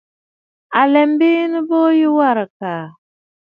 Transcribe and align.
À 0.79 0.81
lɛ 0.91 1.01
biinə 1.19 1.59
bo 1.69 1.79
yu 1.99 2.09
warə̀ 2.17 2.45
àkàà. 2.51 2.83